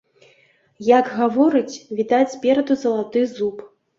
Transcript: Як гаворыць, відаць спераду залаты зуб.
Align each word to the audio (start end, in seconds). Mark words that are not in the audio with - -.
Як 0.99 1.05
гаворыць, 1.17 1.77
відаць 1.99 2.31
спераду 2.37 2.79
залаты 2.87 3.19
зуб. 3.37 3.63